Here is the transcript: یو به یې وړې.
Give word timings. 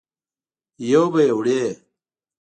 یو 0.91 1.05
به 1.13 1.19
یې 1.27 1.33
وړې. 1.37 1.61